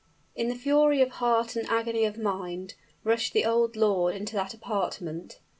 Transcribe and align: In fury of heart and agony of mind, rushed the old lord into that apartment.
In 0.35 0.51
fury 0.57 0.99
of 1.03 1.11
heart 1.21 1.55
and 1.55 1.69
agony 1.69 2.05
of 2.05 2.17
mind, 2.17 2.73
rushed 3.03 3.33
the 3.33 3.45
old 3.45 3.75
lord 3.75 4.15
into 4.15 4.33
that 4.35 4.51
apartment. 4.55 5.39